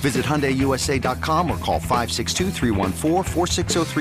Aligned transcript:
Visit 0.00 0.24
HyundaiUSA.com 0.24 1.50
or 1.50 1.58
call 1.58 1.78
562 1.78 2.50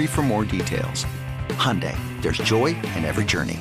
for 0.07 0.21
more 0.21 0.45
details. 0.45 1.05
Hyundai, 1.49 1.97
there's 2.21 2.37
joy 2.37 2.67
in 2.67 3.03
every 3.03 3.25
journey. 3.25 3.59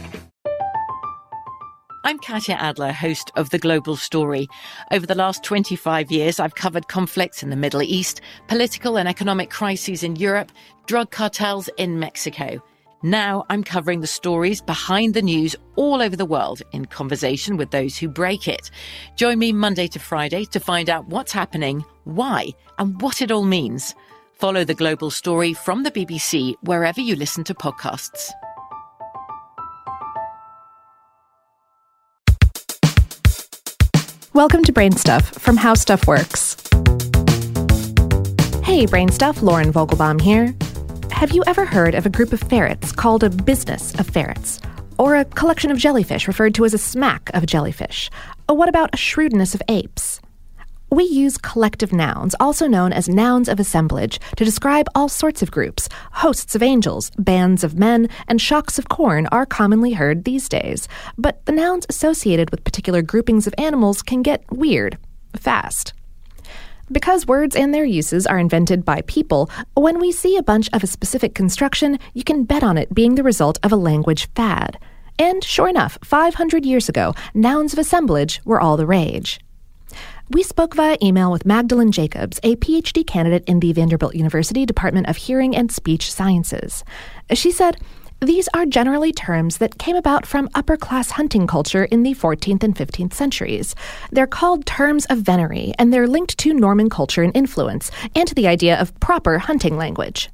I'm 2.04 2.18
Katya 2.20 2.54
Adler, 2.54 2.92
host 2.92 3.32
of 3.36 3.50
The 3.50 3.58
Global 3.58 3.96
Story. 3.96 4.48
Over 4.92 5.04
the 5.04 5.16
last 5.16 5.42
25 5.42 6.10
years, 6.10 6.38
I've 6.38 6.54
covered 6.54 6.88
conflicts 6.88 7.42
in 7.42 7.50
the 7.50 7.56
Middle 7.56 7.82
East, 7.82 8.20
political 8.46 8.96
and 8.96 9.08
economic 9.08 9.50
crises 9.50 10.04
in 10.04 10.16
Europe, 10.16 10.52
drug 10.86 11.10
cartels 11.10 11.68
in 11.76 11.98
Mexico. 11.98 12.62
Now 13.04 13.46
I'm 13.48 13.62
covering 13.62 14.00
the 14.00 14.08
stories 14.08 14.60
behind 14.60 15.14
the 15.14 15.22
news 15.22 15.54
all 15.76 16.02
over 16.02 16.16
the 16.16 16.24
world 16.24 16.62
in 16.72 16.86
conversation 16.86 17.56
with 17.56 17.70
those 17.70 17.96
who 17.96 18.08
break 18.08 18.48
it. 18.48 18.72
Join 19.14 19.38
me 19.38 19.52
Monday 19.52 19.86
to 19.88 20.00
Friday 20.00 20.44
to 20.46 20.58
find 20.58 20.90
out 20.90 21.06
what's 21.06 21.30
happening, 21.30 21.84
why, 22.02 22.48
and 22.76 23.00
what 23.00 23.22
it 23.22 23.30
all 23.30 23.44
means. 23.44 23.94
Follow 24.32 24.64
the 24.64 24.74
global 24.74 25.12
story 25.12 25.54
from 25.54 25.84
the 25.84 25.92
BBC 25.92 26.54
wherever 26.62 27.00
you 27.00 27.14
listen 27.14 27.44
to 27.44 27.54
podcasts. 27.54 28.32
Welcome 34.34 34.64
to 34.64 34.72
Brain 34.72 34.90
Stuff 34.90 35.24
from 35.40 35.56
How 35.56 35.74
Stuff 35.74 36.08
Works. 36.08 36.56
Hey, 38.64 38.86
Brain 38.86 39.12
Stuff, 39.12 39.40
Lauren 39.40 39.72
Vogelbaum 39.72 40.20
here. 40.20 40.52
Have 41.18 41.32
you 41.32 41.42
ever 41.48 41.64
heard 41.64 41.96
of 41.96 42.06
a 42.06 42.10
group 42.10 42.32
of 42.32 42.38
ferrets 42.38 42.92
called 42.92 43.24
a 43.24 43.28
business 43.28 43.92
of 43.98 44.08
ferrets? 44.08 44.60
Or 45.00 45.16
a 45.16 45.24
collection 45.24 45.72
of 45.72 45.76
jellyfish 45.76 46.28
referred 46.28 46.54
to 46.54 46.64
as 46.64 46.74
a 46.74 46.78
smack 46.78 47.28
of 47.34 47.44
jellyfish? 47.44 48.08
Or 48.48 48.56
what 48.56 48.68
about 48.68 48.94
a 48.94 48.96
shrewdness 48.96 49.52
of 49.52 49.60
apes? 49.66 50.20
We 50.92 51.02
use 51.02 51.36
collective 51.36 51.92
nouns, 51.92 52.36
also 52.38 52.68
known 52.68 52.92
as 52.92 53.08
nouns 53.08 53.48
of 53.48 53.58
assemblage, 53.58 54.20
to 54.36 54.44
describe 54.44 54.86
all 54.94 55.08
sorts 55.08 55.42
of 55.42 55.50
groups. 55.50 55.88
Hosts 56.12 56.54
of 56.54 56.62
angels, 56.62 57.10
bands 57.18 57.64
of 57.64 57.76
men, 57.76 58.08
and 58.28 58.40
shocks 58.40 58.78
of 58.78 58.88
corn 58.88 59.26
are 59.32 59.44
commonly 59.44 59.94
heard 59.94 60.22
these 60.22 60.48
days. 60.48 60.86
But 61.16 61.44
the 61.46 61.52
nouns 61.52 61.84
associated 61.88 62.50
with 62.50 62.62
particular 62.62 63.02
groupings 63.02 63.48
of 63.48 63.54
animals 63.58 64.02
can 64.02 64.22
get 64.22 64.44
weird 64.52 64.98
fast. 65.36 65.94
Because 66.90 67.26
words 67.26 67.54
and 67.54 67.74
their 67.74 67.84
uses 67.84 68.26
are 68.26 68.38
invented 68.38 68.84
by 68.84 69.02
people, 69.02 69.50
when 69.74 70.00
we 70.00 70.10
see 70.10 70.36
a 70.36 70.42
bunch 70.42 70.70
of 70.72 70.82
a 70.82 70.86
specific 70.86 71.34
construction, 71.34 71.98
you 72.14 72.24
can 72.24 72.44
bet 72.44 72.64
on 72.64 72.78
it 72.78 72.94
being 72.94 73.14
the 73.14 73.22
result 73.22 73.58
of 73.62 73.72
a 73.72 73.76
language 73.76 74.28
fad. 74.34 74.78
And 75.18 75.44
sure 75.44 75.68
enough, 75.68 75.98
500 76.02 76.64
years 76.64 76.88
ago, 76.88 77.14
nouns 77.34 77.72
of 77.72 77.78
assemblage 77.78 78.40
were 78.44 78.60
all 78.60 78.76
the 78.76 78.86
rage. 78.86 79.38
We 80.30 80.42
spoke 80.42 80.74
via 80.74 80.96
email 81.02 81.32
with 81.32 81.46
Magdalene 81.46 81.92
Jacobs, 81.92 82.38
a 82.42 82.56
PhD 82.56 83.06
candidate 83.06 83.44
in 83.46 83.60
the 83.60 83.72
Vanderbilt 83.72 84.14
University 84.14 84.64
Department 84.64 85.08
of 85.08 85.16
Hearing 85.16 85.56
and 85.56 85.72
Speech 85.72 86.12
Sciences. 86.12 86.84
She 87.32 87.50
said, 87.50 87.78
these 88.20 88.48
are 88.52 88.66
generally 88.66 89.12
terms 89.12 89.58
that 89.58 89.78
came 89.78 89.94
about 89.94 90.26
from 90.26 90.48
upper 90.54 90.76
class 90.76 91.12
hunting 91.12 91.46
culture 91.46 91.84
in 91.84 92.02
the 92.02 92.14
14th 92.14 92.64
and 92.64 92.74
15th 92.74 93.14
centuries. 93.14 93.76
They're 94.10 94.26
called 94.26 94.66
terms 94.66 95.06
of 95.06 95.18
venery, 95.18 95.72
and 95.78 95.92
they're 95.92 96.08
linked 96.08 96.36
to 96.38 96.52
Norman 96.52 96.90
culture 96.90 97.22
and 97.22 97.36
influence, 97.36 97.92
and 98.16 98.26
to 98.26 98.34
the 98.34 98.48
idea 98.48 98.80
of 98.80 98.98
proper 98.98 99.38
hunting 99.38 99.76
language. 99.76 100.30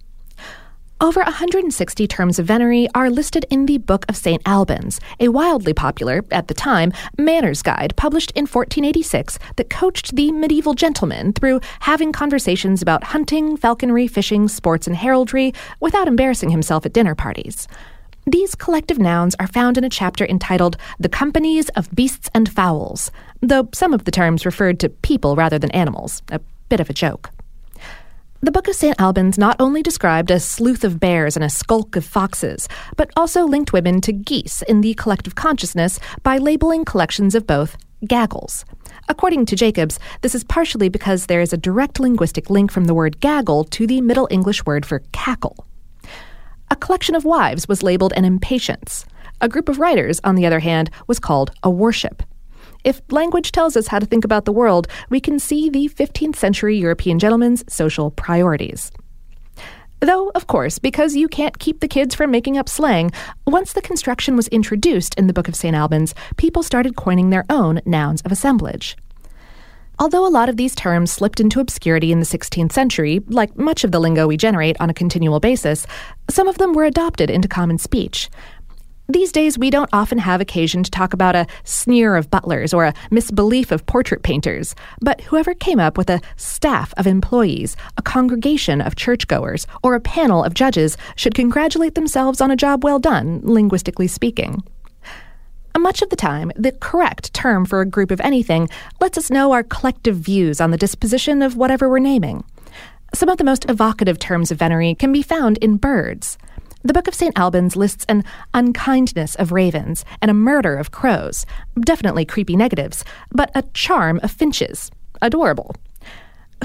Over 1.01 1.23
160 1.23 2.07
terms 2.07 2.39
of 2.39 2.47
venery 2.47 2.89
are 2.95 3.11
listed 3.11 3.45
in 3.51 3.67
the 3.67 3.79
Book 3.79 4.05
of 4.09 4.17
St. 4.17 4.41
Albans, 4.47 5.01
a 5.19 5.29
wildly 5.29 5.75
popular, 5.75 6.25
at 6.31 6.47
the 6.47 6.55
time, 6.55 6.93
manners 7.19 7.63
guide 7.63 7.95
published 7.97 8.31
in 8.37 8.43
1486 8.43 9.41
that 9.57 9.69
coached 9.69 10.15
the 10.15 10.31
medieval 10.31 10.73
gentleman 10.73 11.33
through 11.33 11.61
having 11.81 12.13
conversations 12.13 12.81
about 12.81 13.03
hunting, 13.03 13.57
falconry, 13.57 14.07
fishing, 14.07 14.47
sports, 14.47 14.87
and 14.87 14.95
heraldry 14.95 15.53
without 15.81 16.07
embarrassing 16.07 16.51
himself 16.51 16.87
at 16.87 16.93
dinner 16.93 17.17
parties. 17.17 17.67
These 18.25 18.55
collective 18.55 18.99
nouns 18.99 19.35
are 19.41 19.49
found 19.49 19.77
in 19.77 19.83
a 19.83 19.91
chapter 19.91 20.25
entitled 20.25 20.77
The 21.01 21.09
Companies 21.09 21.71
of 21.71 21.93
Beasts 21.93 22.31
and 22.33 22.49
Fowls, 22.49 23.11
though 23.43 23.69
some 23.75 23.93
of 23.93 24.05
the 24.05 24.13
terms 24.13 24.47
referred 24.47 24.79
to 24.81 24.91
people 24.91 25.35
rather 25.35 25.59
than 25.59 25.73
animals, 25.73 26.23
a 26.31 26.41
bit 26.69 26.79
of 26.79 26.89
a 26.89 26.95
joke. 26.95 27.34
The 28.45 28.53
Book 28.53 28.69
of 28.69 28.75
St. 28.75 29.01
Albans 29.01 29.39
not 29.39 29.57
only 29.59 29.83
described 29.83 30.31
a 30.31 30.39
sleuth 30.39 30.85
of 30.85 31.01
bears 31.01 31.35
and 31.35 31.43
a 31.43 31.49
skulk 31.49 31.97
of 31.97 32.05
foxes, 32.05 32.69
but 32.95 33.11
also 33.17 33.47
linked 33.47 33.73
women 33.73 34.03
to 34.03 34.13
geese 34.13 34.61
in 34.61 34.83
the 34.83 34.93
collective 34.93 35.35
consciousness 35.35 35.99
by 36.23 36.37
labeling 36.37 36.85
collections 36.85 37.35
of 37.35 37.47
both 37.47 37.79
gaggles. 38.07 38.67
According 39.09 39.47
to 39.47 39.57
Jacobs, 39.57 39.99
this 40.21 40.35
is 40.35 40.45
partially 40.45 40.91
because 40.91 41.25
there 41.25 41.41
is 41.41 41.55
a 41.55 41.57
direct 41.57 41.99
linguistic 41.99 42.51
link 42.51 42.71
from 42.71 42.85
the 42.85 42.93
word 42.93 43.19
gaggle 43.19 43.65
to 43.65 43.87
the 43.87 44.03
Middle 44.03 44.29
English 44.31 44.67
word 44.67 44.85
for 44.85 44.99
cackle. 45.13 45.65
A 46.71 46.77
collection 46.77 47.15
of 47.15 47.25
wives 47.25 47.67
was 47.67 47.83
labeled 47.83 48.13
an 48.15 48.27
impatience. 48.27 49.07
A 49.41 49.49
group 49.49 49.71
of 49.71 49.79
writers, 49.79 50.21
on 50.23 50.35
the 50.35 50.45
other 50.45 50.61
hand, 50.61 50.91
was 51.07 51.19
called 51.19 51.51
a 51.63 51.71
worship. 51.71 52.23
If 52.85 53.01
language 53.11 53.51
tells 53.51 53.77
us 53.77 53.87
how 53.87 53.99
to 53.99 54.07
think 54.07 54.25
about 54.25 54.45
the 54.45 54.53
world, 54.53 54.87
we 55.09 55.19
can 55.19 55.39
see 55.39 55.71
the 55.71 55.89
15th 55.89 56.37
century 56.37 56.77
European 56.77 57.19
gentleman's 57.19 57.65
social 57.67 58.11
priorities. 58.11 58.93
Though, 60.01 60.31
of 60.35 60.47
course, 60.47 60.79
because 60.79 61.17
you 61.17 61.29
can't 61.29 61.59
keep 61.59 61.81
the 61.81 61.89
kids 61.89 62.15
from 62.15 62.31
making 62.31 62.59
up 62.59 62.69
slang, 62.69 63.11
once 63.47 63.73
the 63.73 63.81
construction 63.81 64.37
was 64.37 64.49
introduced 64.49 65.15
in 65.15 65.29
the 65.29 65.33
Book 65.33 65.49
of 65.49 65.57
St. 65.57 65.75
Albans, 65.75 66.15
people 66.37 66.63
started 66.63 66.95
coining 66.95 67.31
their 67.31 67.47
own 67.49 67.81
nouns 67.87 68.21
of 68.21 68.31
assemblage. 68.31 68.99
Although 69.99 70.27
a 70.27 70.29
lot 70.29 70.49
of 70.49 70.57
these 70.57 70.75
terms 70.75 71.13
slipped 71.13 71.39
into 71.39 71.61
obscurity 71.61 72.11
in 72.11 72.19
the 72.19 72.27
16th 72.27 72.73
century, 72.73 73.21
like 73.29 73.57
much 73.57 73.85
of 73.85 73.93
the 73.93 74.01
lingo 74.01 74.27
we 74.27 74.37
generate 74.37 74.77
on 74.81 74.91
a 74.91 74.95
continual 74.95 75.39
basis, 75.39 75.87
some 76.29 76.49
of 76.49 76.59
them 76.59 76.73
were 76.73 76.85
adopted 76.85 77.31
into 77.31 77.47
common 77.47 77.79
speech. 77.79 78.29
These 79.09 79.33
days, 79.33 79.59
we 79.59 79.69
don't 79.69 79.91
often 79.93 80.17
have 80.17 80.41
occasion 80.41 80.83
to 80.83 80.91
talk 80.91 81.13
about 81.13 81.37
a 81.37 81.47
sneer 81.63 82.17
of 82.17 82.31
butlers 82.31 82.73
or 82.73 82.87
a 82.87 82.95
misbelief 83.11 83.71
of 83.71 83.85
portrait 83.85 84.23
painters, 84.23 84.75
but 85.03 85.21
whoever 85.21 85.53
came 85.53 85.79
up 85.79 85.99
with 85.99 86.09
a 86.09 86.23
staff 86.37 86.95
of 86.97 87.07
employees, 87.07 87.77
a 87.99 88.03
congregation 88.03 88.81
of 88.81 88.97
churchgoers, 88.97 89.67
or 89.83 89.95
a 89.95 90.01
panel 90.01 90.43
of 90.43 90.55
judges 90.55 90.97
should 91.17 91.35
congratulate 91.35 91.95
themselves 91.95 92.41
on 92.41 92.51
a 92.51 92.57
job 92.57 92.83
well 92.83 92.99
done, 92.99 93.41
linguistically 93.43 94.09
speaking. 94.09 94.63
Much 95.79 96.01
of 96.01 96.09
the 96.09 96.17
time, 96.17 96.51
the 96.57 96.73
correct 96.73 97.35
term 97.35 97.67
for 97.67 97.83
a 97.83 97.87
group 97.87 98.11
of 98.11 98.21
anything 98.23 98.71
lets 99.03 99.19
us 99.19 99.31
know 99.31 99.53
our 99.53 99.63
collective 99.63 100.17
views 100.17 100.59
on 100.59 100.71
the 100.71 100.79
disposition 100.79 101.43
of 101.43 101.59
whatever 101.59 101.91
we're 101.91 101.99
naming. 101.99 102.43
Some 103.13 103.29
of 103.29 103.37
the 103.37 103.45
most 103.45 103.69
evocative 103.69 104.19
terms 104.19 104.51
of 104.51 104.59
venery 104.59 104.95
can 104.95 105.13
be 105.13 105.23
found 105.23 105.59
in 105.59 105.77
birds. 105.77 106.39
The 106.87 106.93
Book 106.93 107.09
of 107.09 107.15
St. 107.15 107.39
Albans 107.39 107.77
lists 107.77 108.05
an 108.11 108.25
unkindness 108.53 109.37
of 109.37 109.53
ravens 109.53 110.05
and 110.21 110.31
a 110.31 110.35
murder 110.35 110.77
of 110.77 110.91
crows, 110.91 111.47
definitely 111.81 112.27
creepy 112.27 112.57
negatives, 112.57 113.07
but 113.31 113.51
a 113.55 113.63
charm 113.73 114.21
of 114.23 114.31
finches. 114.31 114.91
Adorable. 115.23 115.75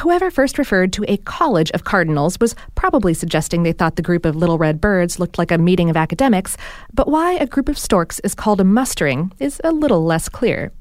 Whoever 0.01 0.29
first 0.29 0.57
referred 0.57 0.91
to 0.91 1.05
a 1.07 1.15
college 1.15 1.71
of 1.71 1.85
cardinals 1.85 2.37
was 2.37 2.53
probably 2.75 3.13
suggesting 3.13 3.63
they 3.63 3.71
thought 3.71 3.95
the 3.95 4.01
group 4.01 4.25
of 4.25 4.35
little 4.35 4.57
red 4.57 4.81
birds 4.81 5.19
looked 5.19 5.37
like 5.37 5.51
a 5.51 5.57
meeting 5.57 5.89
of 5.89 5.95
academics, 5.95 6.57
but 6.93 7.07
why 7.07 7.35
a 7.35 7.47
group 7.47 7.69
of 7.69 7.79
storks 7.79 8.19
is 8.19 8.35
called 8.35 8.59
a 8.59 8.65
mustering 8.65 9.31
is 9.39 9.61
a 9.63 9.71
little 9.71 10.03
less 10.03 10.27
clear. 10.27 10.73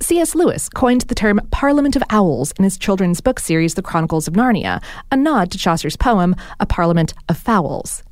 C.S. 0.00 0.34
Lewis 0.34 0.68
coined 0.68 1.02
the 1.02 1.14
term 1.14 1.40
Parliament 1.52 1.94
of 1.94 2.02
Owls 2.10 2.52
in 2.58 2.64
his 2.64 2.76
children's 2.76 3.20
book 3.20 3.38
series 3.38 3.74
The 3.74 3.82
Chronicles 3.82 4.26
of 4.26 4.34
Narnia, 4.34 4.82
a 5.12 5.16
nod 5.16 5.52
to 5.52 5.58
Chaucer's 5.58 5.96
poem 5.96 6.34
A 6.58 6.66
Parliament 6.66 7.14
of 7.28 7.38
Fowls. 7.38 8.02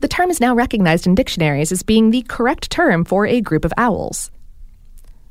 The 0.00 0.08
term 0.08 0.30
is 0.30 0.40
now 0.40 0.54
recognized 0.54 1.06
in 1.06 1.14
dictionaries 1.14 1.72
as 1.72 1.82
being 1.82 2.10
the 2.10 2.22
correct 2.22 2.70
term 2.70 3.04
for 3.04 3.26
a 3.26 3.40
group 3.40 3.64
of 3.64 3.72
owls. 3.76 4.30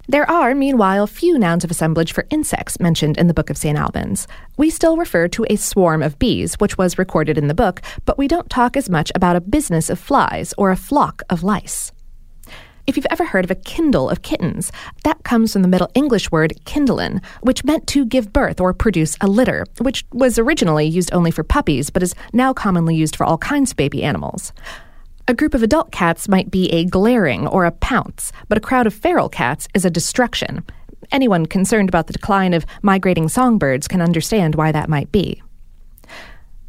There 0.07 0.29
are, 0.29 0.53
meanwhile, 0.53 1.07
few 1.07 1.39
nouns 1.39 1.63
of 1.63 1.71
assemblage 1.71 2.11
for 2.11 2.25
insects 2.29 2.79
mentioned 2.79 3.17
in 3.17 3.27
the 3.27 3.33
Book 3.33 3.49
of 3.49 3.57
St. 3.57 3.77
Albans. 3.77 4.27
We 4.57 4.69
still 4.69 4.97
refer 4.97 5.27
to 5.29 5.45
a 5.49 5.55
swarm 5.55 6.01
of 6.03 6.19
bees, 6.19 6.55
which 6.55 6.77
was 6.77 6.97
recorded 6.97 7.37
in 7.37 7.47
the 7.47 7.53
book, 7.53 7.81
but 8.05 8.17
we 8.17 8.27
don't 8.27 8.49
talk 8.49 8.75
as 8.75 8.89
much 8.89 9.11
about 9.15 9.35
a 9.35 9.41
business 9.41 9.89
of 9.89 9.99
flies 9.99 10.53
or 10.57 10.71
a 10.71 10.75
flock 10.75 11.21
of 11.29 11.43
lice. 11.43 11.91
If 12.87 12.97
you've 12.97 13.05
ever 13.09 13.25
heard 13.25 13.45
of 13.45 13.51
a 13.51 13.55
kindle 13.55 14.09
of 14.09 14.21
kittens, 14.21 14.71
that 15.03 15.23
comes 15.23 15.53
from 15.53 15.61
the 15.61 15.67
Middle 15.67 15.91
English 15.93 16.31
word 16.31 16.53
kindlen, 16.65 17.23
which 17.41 17.63
meant 17.63 17.85
to 17.87 18.05
give 18.05 18.33
birth 18.33 18.59
or 18.59 18.73
produce 18.73 19.15
a 19.21 19.27
litter, 19.27 19.65
which 19.79 20.03
was 20.11 20.39
originally 20.39 20.87
used 20.87 21.13
only 21.13 21.31
for 21.31 21.43
puppies 21.43 21.89
but 21.89 22.03
is 22.03 22.15
now 22.33 22.53
commonly 22.53 22.95
used 22.95 23.15
for 23.15 23.25
all 23.25 23.37
kinds 23.37 23.71
of 23.71 23.77
baby 23.77 24.03
animals. 24.03 24.51
A 25.27 25.33
group 25.33 25.53
of 25.53 25.63
adult 25.63 25.91
cats 25.91 26.27
might 26.27 26.49
be 26.49 26.69
a 26.71 26.85
glaring 26.85 27.47
or 27.47 27.65
a 27.65 27.71
pounce, 27.71 28.31
but 28.49 28.57
a 28.57 28.61
crowd 28.61 28.87
of 28.87 28.93
feral 28.93 29.29
cats 29.29 29.67
is 29.73 29.85
a 29.85 29.89
destruction. 29.89 30.65
Anyone 31.11 31.45
concerned 31.45 31.89
about 31.89 32.07
the 32.07 32.13
decline 32.13 32.53
of 32.53 32.65
migrating 32.81 33.29
songbirds 33.29 33.87
can 33.87 34.01
understand 34.01 34.55
why 34.55 34.71
that 34.71 34.89
might 34.89 35.11
be. 35.11 35.41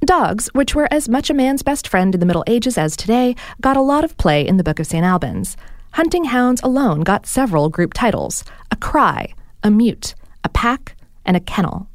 Dogs, 0.05 0.49
which 0.53 0.75
were 0.75 0.89
as 0.93 1.09
much 1.09 1.31
a 1.31 1.35
man's 1.35 1.63
best 1.63 1.89
friend 1.89 2.13
in 2.13 2.21
the 2.21 2.27
Middle 2.27 2.45
Ages 2.47 2.77
as 2.77 2.97
today, 2.97 3.37
got 3.61 3.77
a 3.77 3.81
lot 3.81 4.05
of 4.05 4.17
play 4.17 4.47
in 4.47 4.57
the 4.57 4.65
Book 4.65 4.81
of 4.81 4.87
St. 4.87 5.05
Albans. 5.05 5.57
Hunting 5.93 6.25
hounds 6.25 6.63
alone 6.65 7.03
got 7.03 7.27
several 7.27 7.69
group 7.69 7.93
titles 7.93 8.45
a 8.71 8.77
cry, 8.77 9.35
a 9.63 9.71
mute, 9.71 10.15
a 10.43 10.49
pack, 10.49 10.97
and 11.27 11.37
a 11.37 11.41
kennel. 11.41 11.87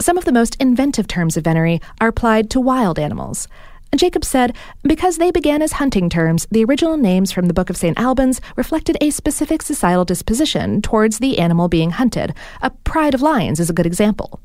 Some 0.00 0.18
of 0.18 0.24
the 0.24 0.32
most 0.32 0.56
inventive 0.60 1.06
terms 1.06 1.36
of 1.36 1.44
venery 1.44 1.80
are 2.00 2.08
applied 2.08 2.50
to 2.50 2.60
wild 2.60 2.98
animals. 2.98 3.46
Jacob 3.94 4.24
said, 4.24 4.56
because 4.82 5.18
they 5.18 5.30
began 5.30 5.62
as 5.62 5.74
hunting 5.74 6.10
terms, 6.10 6.48
the 6.50 6.64
original 6.64 6.96
names 6.96 7.30
from 7.30 7.46
the 7.46 7.54
Book 7.54 7.70
of 7.70 7.76
St. 7.76 7.96
Albans 7.96 8.40
reflected 8.56 8.96
a 9.00 9.10
specific 9.10 9.62
societal 9.62 10.04
disposition 10.04 10.82
towards 10.82 11.20
the 11.20 11.38
animal 11.38 11.68
being 11.68 11.92
hunted. 11.92 12.34
A 12.62 12.70
pride 12.70 13.14
of 13.14 13.22
lions 13.22 13.60
is 13.60 13.70
a 13.70 13.72
good 13.72 13.86
example. 13.86 14.40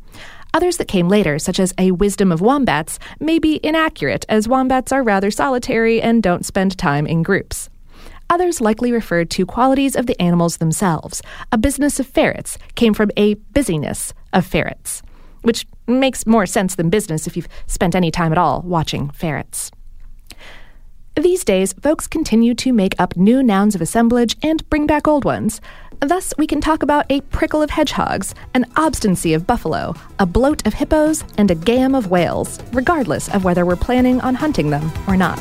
Others 0.53 0.77
that 0.77 0.87
came 0.87 1.09
later, 1.09 1.39
such 1.39 1.59
as 1.59 1.73
a 1.79 1.89
wisdom 1.89 2.31
of 2.31 2.41
wombats, 2.41 2.99
may 3.19 3.39
be 3.39 3.59
inaccurate, 3.63 4.27
as 4.29 4.47
wombats 4.47 4.91
are 4.91 5.01
rather 5.01 5.31
solitary 5.31 5.99
and 5.99 6.21
don't 6.21 6.45
spend 6.45 6.77
time 6.77 7.07
in 7.07 7.23
groups. 7.23 7.69
Others 8.29 8.61
likely 8.61 8.91
referred 8.91 9.29
to 9.31 9.45
qualities 9.45 9.95
of 9.95 10.05
the 10.05 10.19
animals 10.21 10.57
themselves. 10.57 11.21
A 11.51 11.57
business 11.57 11.99
of 11.99 12.05
ferrets 12.05 12.57
came 12.75 12.93
from 12.93 13.09
a 13.17 13.33
busyness 13.33 14.13
of 14.33 14.45
ferrets, 14.45 15.01
which 15.41 15.65
makes 15.87 16.27
more 16.27 16.45
sense 16.45 16.75
than 16.75 16.91
business 16.91 17.25
if 17.25 17.35
you've 17.35 17.47
spent 17.65 17.95
any 17.95 18.11
time 18.11 18.31
at 18.31 18.37
all 18.37 18.61
watching 18.61 19.09
ferrets. 19.09 19.71
These 21.15 21.43
days, 21.43 21.73
folks 21.73 22.07
continue 22.07 22.53
to 22.55 22.71
make 22.71 22.93
up 22.99 23.17
new 23.17 23.41
nouns 23.41 23.75
of 23.75 23.81
assemblage 23.81 24.37
and 24.43 24.67
bring 24.69 24.85
back 24.85 25.07
old 25.07 25.25
ones. 25.25 25.59
Thus, 25.99 26.33
we 26.37 26.47
can 26.47 26.61
talk 26.61 26.81
about 26.81 27.07
a 27.09 27.21
prickle 27.21 27.61
of 27.61 27.71
hedgehogs, 27.71 28.33
an 28.53 28.65
obstinacy 28.77 29.33
of 29.33 29.45
buffalo, 29.45 29.95
a 30.19 30.25
bloat 30.25 30.65
of 30.65 30.75
hippos, 30.75 31.25
and 31.37 31.51
a 31.51 31.55
gam 31.55 31.93
of 31.93 32.09
whales, 32.09 32.59
regardless 32.71 33.27
of 33.33 33.43
whether 33.43 33.65
we're 33.65 33.75
planning 33.75 34.21
on 34.21 34.35
hunting 34.35 34.69
them 34.69 34.89
or 35.07 35.17
not. 35.17 35.39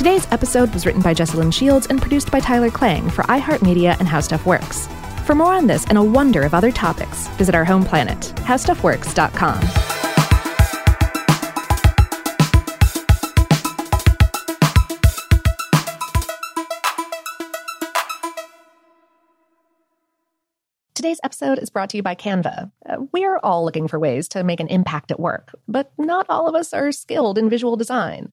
Today's 0.00 0.26
episode 0.32 0.72
was 0.72 0.86
written 0.86 1.02
by 1.02 1.12
Jesslyn 1.12 1.52
Shields 1.52 1.86
and 1.88 2.00
produced 2.00 2.30
by 2.30 2.40
Tyler 2.40 2.70
Klang 2.70 3.10
for 3.10 3.20
iHeartMedia 3.24 3.98
and 3.98 4.08
How 4.08 4.20
Stuff 4.20 4.46
Works. 4.46 4.86
For 5.26 5.34
more 5.34 5.52
on 5.52 5.66
this 5.66 5.84
and 5.88 5.98
a 5.98 6.02
wonder 6.02 6.40
of 6.40 6.54
other 6.54 6.72
topics, 6.72 7.28
visit 7.36 7.54
our 7.54 7.66
home 7.66 7.84
planet, 7.84 8.18
howstuffworks.com. 8.36 9.60
Today's 20.94 21.20
episode 21.22 21.58
is 21.58 21.68
brought 21.68 21.90
to 21.90 21.98
you 21.98 22.02
by 22.02 22.14
Canva. 22.14 22.72
Uh, 22.88 22.96
we're 23.12 23.36
all 23.42 23.66
looking 23.66 23.86
for 23.86 23.98
ways 23.98 24.28
to 24.28 24.44
make 24.44 24.60
an 24.60 24.68
impact 24.68 25.10
at 25.10 25.20
work, 25.20 25.54
but 25.68 25.92
not 25.98 26.24
all 26.30 26.48
of 26.48 26.54
us 26.54 26.72
are 26.72 26.90
skilled 26.90 27.36
in 27.36 27.50
visual 27.50 27.76
design. 27.76 28.32